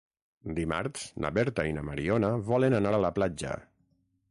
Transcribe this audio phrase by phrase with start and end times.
[0.59, 3.55] Dimarts na Berta i na Mariona volen anar a la platja.